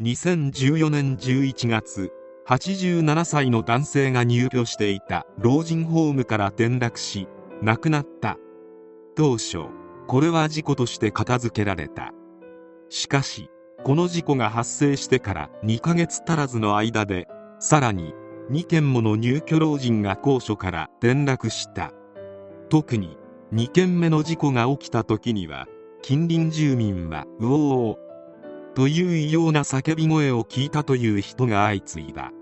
[0.00, 2.12] 2014年11月
[2.46, 7.26] 87歳の男性が入居していた老人ホームから転落し
[7.62, 8.36] 亡くなった。
[9.16, 9.64] 当初
[10.06, 12.12] これは事故として片付けられた。
[12.88, 13.50] しかし
[13.82, 17.26] この事故が発生してから2ヶ月足らずの間で
[17.58, 18.14] さらに
[18.52, 21.92] 2件もの入居老人が高所から転落した。
[22.68, 23.18] 特に
[23.52, 25.66] 2件目の事故が起きた時には
[26.02, 27.98] 近隣住民は「うおー」
[28.74, 32.32] という異様な叫び声を聞いたという人が相次いだ。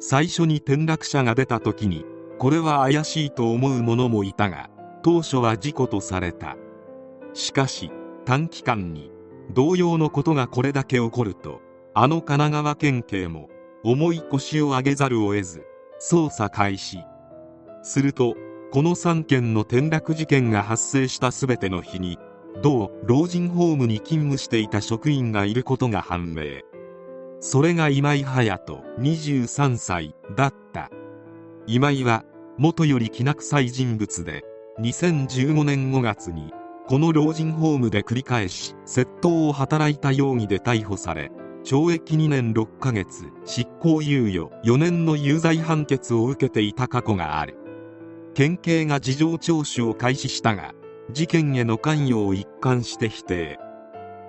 [0.00, 2.04] 最初に転落者が出た時に
[2.38, 4.70] これは怪しいと思う者もいたが
[5.02, 6.56] 当初は事故とされた。
[7.34, 7.90] しかし
[8.24, 9.10] 短期間に
[9.52, 11.60] 同様のことがこれだけ起こると
[11.94, 13.48] あの神奈川県警も
[13.82, 15.64] 重い腰を上げざるを得ず
[16.00, 16.98] 捜査開始。
[17.82, 18.34] すると
[18.70, 22.18] この3件の転落事件が発生した全ての日に
[22.62, 26.62] 同老人ホームに勤務していた職員がいることが判明。
[27.40, 30.90] それが今井隼人23歳だった。
[31.66, 32.24] 今井は
[32.56, 34.42] 元よりきな臭い人物で
[34.80, 36.52] 2015年5月に
[36.88, 41.30] この老人ホームで繰り返し窃盗を働いた容疑で逮捕され
[41.62, 47.58] 懲役2年6ヶ月執行猶予4年の有罪判決を受けていた過去がある。
[48.34, 50.72] 県警が事情聴取を開始したが
[51.10, 53.58] 事件への関与を一貫して否定。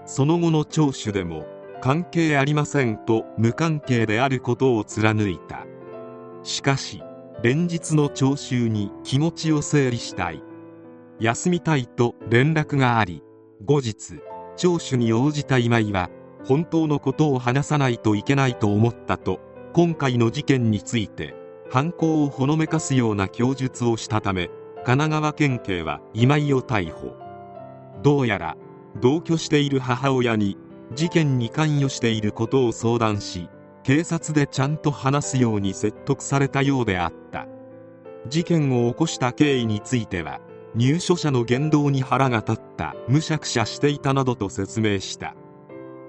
[0.05, 1.45] その後の聴取でも
[1.81, 5.65] 関係ありませんと無関係であることを貫いた。
[6.43, 7.03] しかし
[7.43, 10.43] 連日の聴衆に気持ちを整理したい。
[11.19, 13.21] 休みたいと連絡があり
[13.65, 14.21] 後日
[14.55, 16.09] 聴取に応じた今井は
[16.45, 19.41] 本当のことを話さないといけないと思ったと
[19.73, 21.35] 今回の事件について
[21.69, 24.49] 犯行をほのめかすような供述をしたため
[24.85, 27.15] 神奈川県警は今井を逮捕。
[28.01, 28.55] どうやら
[29.01, 30.57] 同居している母親に
[30.93, 33.49] 事件に関与していることを相談し
[33.83, 37.47] 警察でちゃんと話すように説得されたようであった。
[38.27, 40.39] 事件を起こした経緯については
[40.75, 45.35] 入所者の言動に腹が立ったむしゃくしゃしていたなどと説明した。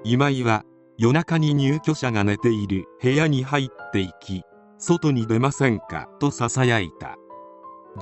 [0.05, 0.65] 今井は
[0.99, 4.43] 夜中に入居者が寝ている部屋に入っていき
[4.79, 7.20] 外に出ませんかと囁いた。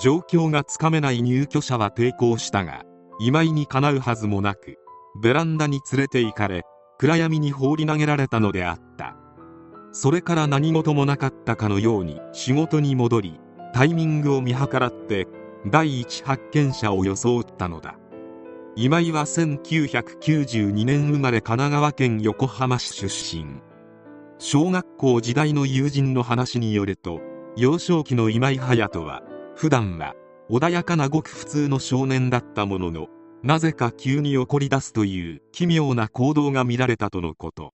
[0.00, 2.82] 状況がつかめない入居者は抵抗したが
[3.20, 4.76] 今井にかなうはずもなく
[5.20, 6.62] ベランダに連れて行かれ
[6.98, 9.16] 暗闇に放り投げられたのであった。
[9.92, 13.40] それから何事もなかったかのように仕事に戻り
[13.72, 15.26] タイミングを見計らって
[15.66, 17.96] 第一発見者を装ったのだ。
[18.76, 23.60] 今井は1992年生まれ神奈川県横浜市出身。
[24.38, 27.20] 小学校時代の友人の話によると
[27.56, 29.22] 幼少期の今井隼人は
[29.58, 30.14] 普段は
[30.48, 33.08] 穏やかなごく普通の少年だったものの
[33.42, 37.72] なぜか急に怒り出すという奇妙な行動が見られたとのこと。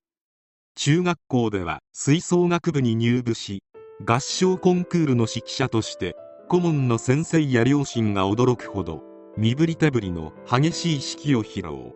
[0.76, 3.62] 中学校では吹奏楽部に入部し
[4.02, 6.16] 合唱コンクールの指揮者として
[6.48, 9.02] 顧問の先生や両親が驚くほど
[9.36, 11.92] 身振り手振りの激しい指揮を披露。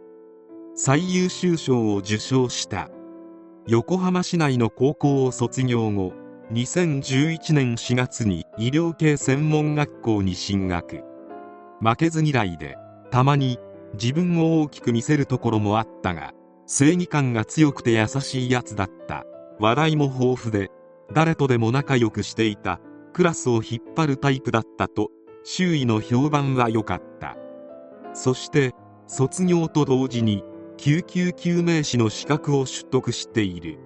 [0.75, 2.91] 最優秀賞を受賞した。
[3.67, 6.13] 横浜市内の高校を卒業後
[6.51, 11.03] 2011年4月に医療系専門学校に進学。
[11.83, 12.79] 負けず嫌いで
[13.11, 13.59] たまに
[14.01, 16.33] 自分を大きく見せるところもあったが
[16.67, 19.25] 正義感が強くて優しいやつだった。
[19.61, 20.71] 笑いも豊富で
[21.13, 22.81] 誰とでも仲良くしていた。
[23.13, 25.11] クラスを引っ張るタイプだったと
[25.43, 27.37] 周囲の評判は良かった。
[28.15, 28.73] そして
[29.07, 30.45] 卒業と同時に
[30.79, 33.79] 救急救命士の資格を取得している。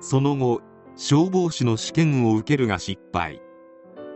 [0.00, 0.60] その後
[0.96, 3.40] 消防士の試験を受けるが失敗。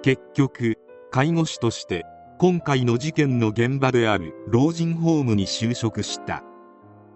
[0.02, 0.78] 結局
[1.10, 2.04] 介護士として
[2.38, 6.44] 今回の事件の現場である老人ホームに就職した。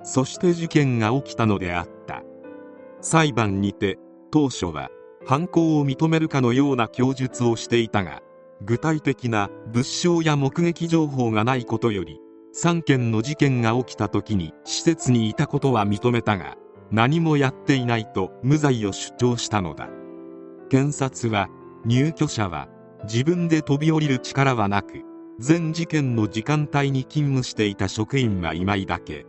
[0.03, 2.23] そして事件が起きたのであった。
[3.01, 3.99] 裁判にて
[4.31, 4.91] 当初は
[5.27, 8.23] 犯行を認めるかのような供述をしていたが
[8.65, 12.21] 具体的な物証や目撃情報がないことより
[12.55, 16.57] 3件の事件が起きた時に施設にいたことは認めたが
[16.93, 19.89] 何もやっていないと無罪を主張したのだ。
[20.69, 21.49] 検察は
[21.87, 22.69] 入居者は
[23.05, 25.03] 自分で飛び降りる力はなく
[25.39, 29.27] 全事件の時間帯に勤務していた職員は今井だけ。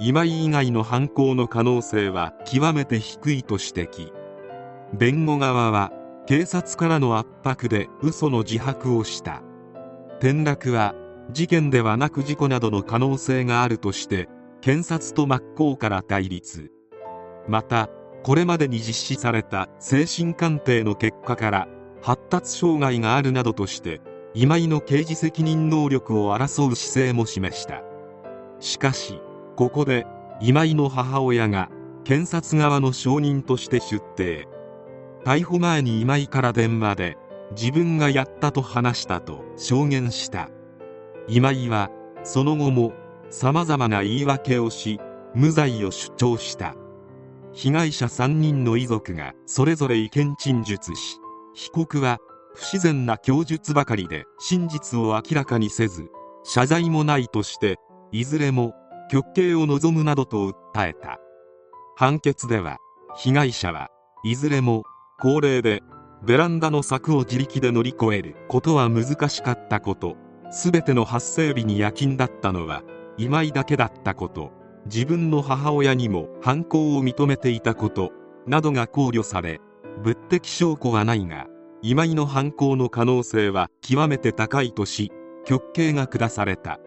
[0.00, 4.12] 今井以外の犯行の可能性は極めて低いと指摘。
[4.92, 5.92] 弁護側は
[6.26, 9.42] 警察からの圧迫で嘘の自白をした。
[10.18, 10.94] 転落は
[11.30, 14.28] 事件ではなく事故などの可能性があるとして
[14.60, 16.72] 検察と真っ向から対立。
[17.50, 17.90] また
[18.22, 21.68] これまでに実施された精神鑑定の結果から
[22.00, 24.00] 発達障害があるなどとして
[24.34, 27.82] 今井の刑事責任能力を争う姿勢も示した。
[28.60, 29.20] しかし
[29.56, 30.06] ここで
[30.40, 31.70] 今井の母親が
[32.04, 34.46] 検察側の証人として出廷。
[35.24, 37.18] 逮捕前に今井から電話で
[37.50, 40.50] 自分がやったと話したと証言した。
[41.26, 41.90] 今井は
[42.22, 42.92] その後も
[43.28, 45.00] 様々な言い訳をし
[45.34, 46.76] 無罪を主張した。
[47.52, 51.18] 被害者3人の遺族がそれぞれ意見陳述し
[51.54, 52.18] 被告は
[52.54, 56.08] 不自然な供述ばかりで真実を明らかにせず
[56.44, 57.76] 謝罪もないとして
[58.12, 58.74] いずれも
[59.10, 61.18] 極刑を望むなどと訴えた
[61.96, 62.78] 判決では
[63.16, 63.88] 被害者は
[64.24, 64.84] いずれも
[65.20, 65.82] 高齢で
[66.22, 70.16] ベランダの柵を自力で乗り越えることは難しかったこと
[70.50, 72.82] 全ての発生日に夜勤だったのは
[73.16, 74.52] 今井だけだったこと
[74.86, 78.12] 自分の母親にも犯行を認めていたこと
[78.46, 79.60] などが考慮され
[80.02, 81.46] 物的証拠はないが
[81.82, 85.12] 今井の犯行の可能性は極めて高いとし
[85.44, 86.78] 極刑が下された。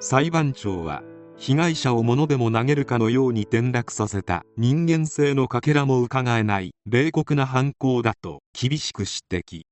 [0.00, 1.02] 裁判長は
[1.36, 9.62] 被害者を物でも投げるかのように転落させた人間性のかけらも伺えない冷酷な犯行だと厳しく指摘。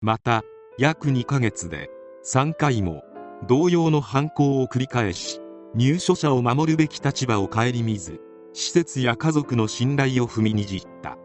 [0.00, 0.42] また
[0.78, 1.90] 約2ヶ月で
[2.24, 3.02] 3回も
[3.46, 5.40] 同様の犯行を繰り返し
[5.76, 8.20] 入所者を守るべき立場を顧みず
[8.52, 11.18] 施設や家族の信頼を踏みにじった。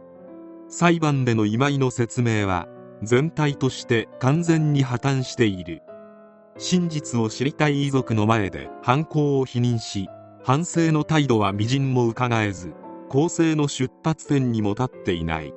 [0.67, 2.67] 裁判での今井の説明は
[3.03, 5.81] 全体として完全に破綻している。
[6.57, 10.07] 真実を知りたい遺族の前で犯行を否認し
[10.43, 12.73] 反省の態度は微塵も伺えず
[13.07, 15.53] 公正の出発点にも立っていない。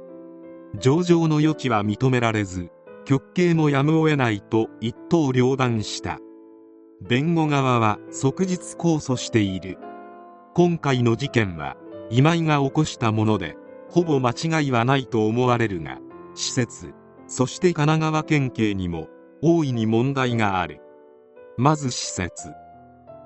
[0.78, 2.70] 上場の余地は認められず
[3.06, 6.18] 極刑もやむを得ないと一刀両断した。
[7.08, 9.76] 弁護側は即日控訴している。
[10.54, 11.76] 今回の事件は
[12.10, 13.56] 今井が起こしたもので
[13.90, 15.98] ほぼ間違いはないと思われるが
[16.34, 16.94] 施設
[17.26, 19.08] そして神奈川県警にも
[19.42, 20.80] 大いに問題がある。
[21.56, 22.52] まず施設。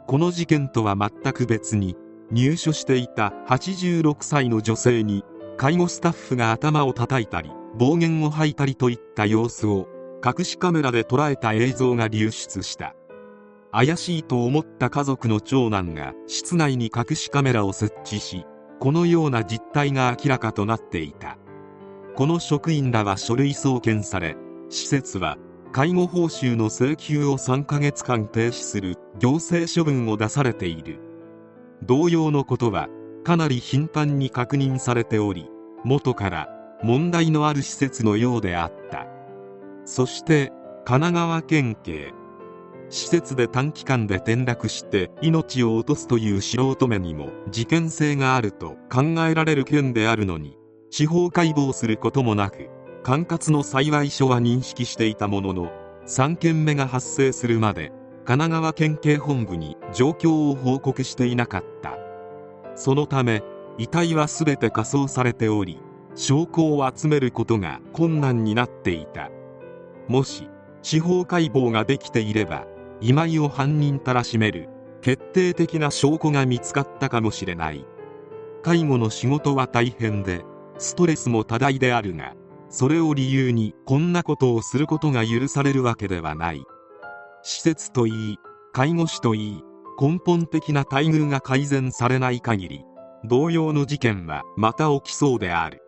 [0.06, 1.96] この事件とは全く別に
[2.31, 5.22] 入所していた86歳の女性に
[5.58, 9.87] 介護スタッフが頭を叩いたり暴言を吐いたりといった様子を
[10.25, 12.94] 隠しカメラで捉えた映像が流出した。
[13.76, 18.46] 怪しいと思った家族の長男が室内に隠しカメラを設置し
[18.81, 21.37] このような実態が明らかとなっていた。
[22.14, 24.34] この職員らは書類送検され
[24.70, 25.37] 施設は
[25.73, 30.99] 介護報酬の請求を3ヶ月間停止する行政処分を出されている。
[31.82, 32.88] 同様のことは
[33.25, 35.50] かなり頻繁に確認されており
[35.84, 36.49] 元から
[36.82, 39.06] 問題のある施設のようであった。
[39.84, 40.50] そして
[40.87, 42.14] 神奈川県警
[42.88, 50.56] 施設で短期間で転落して命を落とすという素人目にも事件性があると考えられる件であるのに
[50.90, 52.70] 司法解剖することもなく
[53.02, 55.70] 管轄の幸い書は認識していたものの
[56.06, 57.92] 3件目が発生するまで
[58.24, 61.96] 神奈川県警本部に状況を報告していなかった。
[62.74, 63.42] そのため
[63.78, 65.80] 遺体は全て火葬されており
[66.16, 69.30] 証拠を集めることが困難になっていた。
[70.08, 70.48] もし
[70.82, 72.66] 司法解剖ができていれば
[73.00, 74.69] 今井を犯人たらしめる。
[75.06, 77.87] 決定的な証拠が見つかったかもしれない。
[78.64, 80.44] 介護の仕事は大変で
[80.78, 82.34] ストレスも多大であるが
[82.69, 86.64] それを理由にこんなことをすることが許されるわけではない。
[87.44, 88.38] 施設といい
[88.72, 89.62] 介護士といい
[90.00, 92.84] 根本的な待遇が改善されない限り
[93.24, 95.85] 同様の事件はまた起きそうである。